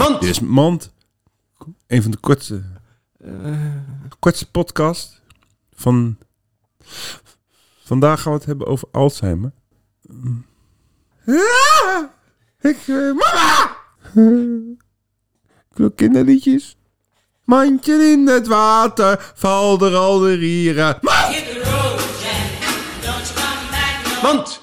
Mand! 0.00 0.20
Dit 0.20 0.30
is 0.30 0.40
Mand. 0.40 0.92
Een 1.86 2.02
van 2.02 2.10
de 2.10 2.16
kortste, 2.16 2.62
kortste 4.18 4.50
podcast 4.50 5.22
van... 5.74 6.18
Vandaag 7.84 8.22
gaan 8.22 8.32
we 8.32 8.38
het 8.38 8.46
hebben 8.46 8.66
over 8.66 8.88
Alzheimer. 8.92 9.52
Ah, 11.26 12.02
ik, 12.60 12.76
eh, 12.86 12.96
mama! 12.96 13.76
ik 15.70 15.76
wil 15.76 15.90
kinderliedjes. 15.90 16.76
Mandje 17.44 17.92
in 17.92 18.26
het 18.26 18.46
water, 18.46 19.32
val 19.34 19.80
er 19.80 19.94
al 19.94 20.18
de 20.18 20.34
rieren. 20.34 20.98
Mand! 24.22 24.58